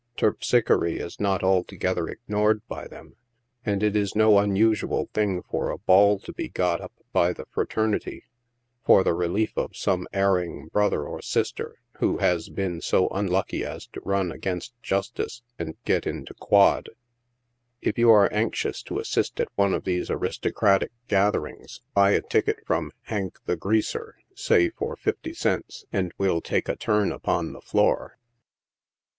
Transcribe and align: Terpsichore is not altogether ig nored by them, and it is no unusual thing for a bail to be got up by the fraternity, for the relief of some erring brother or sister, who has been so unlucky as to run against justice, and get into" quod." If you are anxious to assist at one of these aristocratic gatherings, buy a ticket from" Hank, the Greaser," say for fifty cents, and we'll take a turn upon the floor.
Terpsichore 0.17 0.97
is 0.99 1.19
not 1.19 1.43
altogether 1.43 2.07
ig 2.09 2.17
nored 2.27 2.61
by 2.67 2.87
them, 2.87 3.17
and 3.63 3.83
it 3.83 3.95
is 3.95 4.15
no 4.15 4.39
unusual 4.39 5.11
thing 5.13 5.43
for 5.43 5.69
a 5.69 5.77
bail 5.77 6.17
to 6.21 6.33
be 6.33 6.49
got 6.49 6.81
up 6.81 6.91
by 7.13 7.31
the 7.33 7.45
fraternity, 7.51 8.23
for 8.83 9.03
the 9.03 9.13
relief 9.13 9.55
of 9.55 9.75
some 9.77 10.07
erring 10.11 10.69
brother 10.73 11.03
or 11.03 11.21
sister, 11.21 11.75
who 11.99 12.17
has 12.17 12.49
been 12.49 12.81
so 12.81 13.09
unlucky 13.09 13.63
as 13.63 13.85
to 13.89 14.01
run 14.03 14.31
against 14.31 14.73
justice, 14.81 15.43
and 15.59 15.77
get 15.85 16.07
into" 16.07 16.33
quod." 16.49 16.89
If 17.79 17.99
you 17.99 18.09
are 18.09 18.27
anxious 18.33 18.81
to 18.85 18.97
assist 18.97 19.39
at 19.39 19.49
one 19.53 19.75
of 19.75 19.83
these 19.83 20.09
aristocratic 20.09 20.91
gatherings, 21.09 21.79
buy 21.93 22.13
a 22.13 22.21
ticket 22.23 22.57
from" 22.65 22.91
Hank, 23.11 23.37
the 23.45 23.55
Greaser," 23.55 24.15
say 24.33 24.71
for 24.71 24.95
fifty 24.95 25.35
cents, 25.35 25.85
and 25.93 26.11
we'll 26.17 26.41
take 26.41 26.67
a 26.67 26.75
turn 26.75 27.11
upon 27.11 27.53
the 27.53 27.61
floor. 27.61 28.17